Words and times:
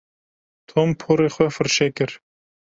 Tom 0.69 0.89
porê 0.99 1.27
xwe 1.35 1.47
firçe 1.55 1.87
kir. 1.95 2.11